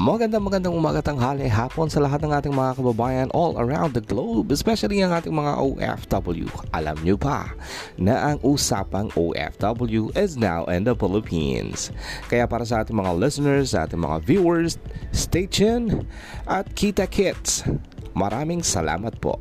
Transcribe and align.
Magandang 0.00 0.48
magandang 0.48 0.72
umaga 0.72 1.04
tanghali 1.04 1.44
hapon 1.44 1.92
sa 1.92 2.00
lahat 2.00 2.24
ng 2.24 2.32
ating 2.32 2.56
mga 2.56 2.72
kababayan 2.80 3.28
all 3.36 3.60
around 3.60 3.92
the 3.92 4.00
globe, 4.00 4.48
especially 4.48 5.04
ang 5.04 5.12
ating 5.12 5.28
mga 5.28 5.60
OFW. 5.60 6.48
Alam 6.72 6.96
nyo 7.04 7.20
pa 7.20 7.52
na 8.00 8.32
ang 8.32 8.40
usapang 8.40 9.12
OFW 9.12 10.08
is 10.16 10.40
now 10.40 10.64
in 10.72 10.88
the 10.88 10.96
Philippines. 10.96 11.92
Kaya 12.32 12.48
para 12.48 12.64
sa 12.64 12.80
ating 12.80 12.96
mga 12.96 13.12
listeners, 13.12 13.76
sa 13.76 13.84
ating 13.84 14.00
mga 14.00 14.24
viewers, 14.24 14.80
stay 15.12 15.44
tuned 15.44 16.08
at 16.48 16.72
kita 16.72 17.04
kits. 17.04 17.68
Maraming 18.16 18.64
salamat 18.64 19.20
po. 19.20 19.36